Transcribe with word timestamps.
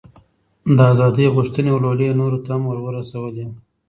د 0.75 0.77
ازادۍ 0.93 1.25
غوښتنې 1.35 1.69
ولولې 1.73 2.05
یې 2.09 2.17
نورو 2.21 2.37
ته 2.43 2.49
هم 2.55 2.63
ور 2.67 2.79
ورسولې. 2.85 3.45